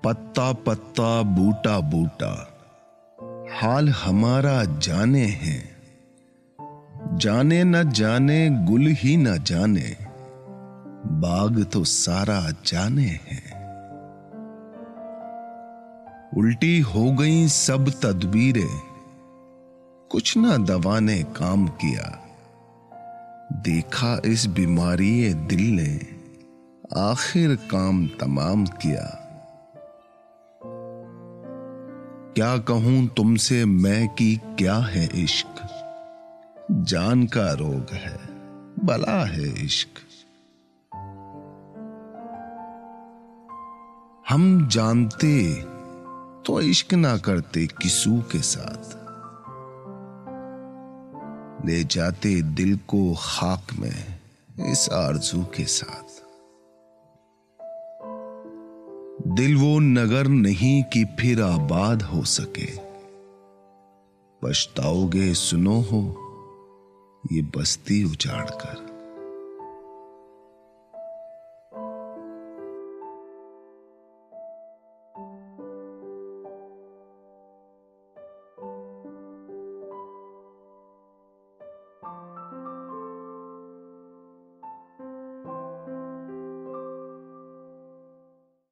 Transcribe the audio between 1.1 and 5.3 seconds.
بوٹا بوٹا۔ حال ہمارا جانے